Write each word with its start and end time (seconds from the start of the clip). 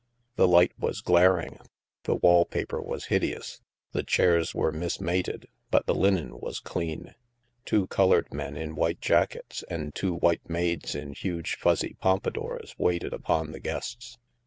The 0.35 0.47
light 0.47 0.71
was 0.79 0.99
glar 0.99 1.39
ing, 1.45 1.59
the 2.05 2.15
wall 2.15 2.43
paper 2.43 2.81
was 2.81 3.05
hideous, 3.13 3.61
the 3.91 4.01
chairs 4.01 4.55
were 4.55 4.71
mis 4.71 4.99
mated, 4.99 5.45
but 5.69 5.85
the 5.85 5.93
linen 5.93 6.39
was 6.39 6.59
clean. 6.59 7.13
Two 7.65 7.85
colored 7.85 8.33
men 8.33 8.57
in 8.57 8.73
white 8.75 8.99
jackets 8.99 9.61
and 9.69 9.93
two 9.93 10.15
white 10.15 10.49
maids 10.49 10.95
in 10.95 11.13
huge 11.13 11.55
fuzzy 11.55 11.97
pompadours 12.01 12.73
waited 12.79 13.13
upon 13.13 13.51
the 13.51 13.59
guests. 13.59 14.17